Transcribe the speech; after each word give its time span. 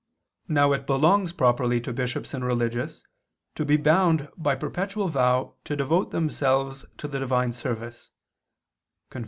Now 0.47 0.73
it 0.73 0.87
belongs 0.87 1.31
properly 1.31 1.79
to 1.81 1.93
bishops 1.93 2.33
and 2.33 2.43
religious 2.43 3.03
to 3.53 3.63
be 3.63 3.77
bound 3.77 4.29
by 4.35 4.55
perpetual 4.55 5.09
vow 5.09 5.53
to 5.65 5.75
devote 5.75 6.09
themselves 6.09 6.85
to 6.97 7.07
the 7.07 7.19
divine 7.19 7.53
service 7.53 8.09
[*Cf. 9.11 9.19